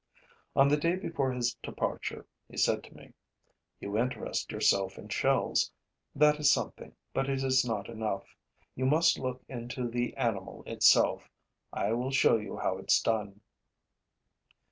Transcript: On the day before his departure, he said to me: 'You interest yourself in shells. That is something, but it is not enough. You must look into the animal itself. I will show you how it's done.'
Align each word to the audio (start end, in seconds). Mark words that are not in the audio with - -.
On 0.55 0.67
the 0.67 0.77
day 0.77 0.95
before 0.95 1.31
his 1.31 1.53
departure, 1.61 2.25
he 2.49 2.57
said 2.57 2.83
to 2.85 2.95
me: 2.95 3.13
'You 3.79 3.99
interest 3.99 4.51
yourself 4.51 4.97
in 4.97 5.09
shells. 5.09 5.71
That 6.15 6.39
is 6.39 6.51
something, 6.51 6.95
but 7.13 7.29
it 7.29 7.43
is 7.43 7.63
not 7.63 7.87
enough. 7.87 8.25
You 8.73 8.87
must 8.87 9.19
look 9.19 9.43
into 9.47 9.87
the 9.87 10.15
animal 10.17 10.63
itself. 10.65 11.29
I 11.71 11.93
will 11.93 12.09
show 12.09 12.37
you 12.37 12.57
how 12.57 12.79
it's 12.79 12.99
done.' 12.99 13.41